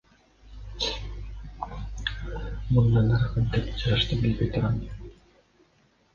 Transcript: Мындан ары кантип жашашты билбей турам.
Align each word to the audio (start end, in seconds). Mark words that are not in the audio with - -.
Мындан 2.77 3.15
ары 3.19 3.29
кантип 3.35 3.69
жашашты 3.83 4.19
билбей 4.25 4.53
турам. 4.59 4.83